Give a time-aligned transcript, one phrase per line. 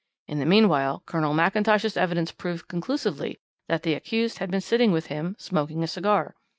[0.27, 5.05] In the meanwhile Colonel McIntosh's evidence proved conclusively that the accused had been sitting with
[5.13, 6.33] him, smoking a cigar.